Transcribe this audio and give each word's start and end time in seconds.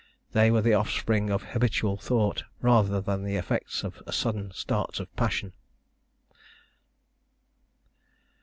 They 0.31 0.49
were 0.49 0.63
the 0.63 0.73
offspring 0.73 1.29
of 1.29 1.43
habitual 1.43 1.95
thought 1.95 2.43
rather 2.59 2.99
than 3.01 3.23
the 3.23 3.35
effect 3.35 3.83
of 3.83 4.01
sudden 4.09 4.49
starts 4.51 4.99
of 4.99 5.15
passion. 5.15 5.53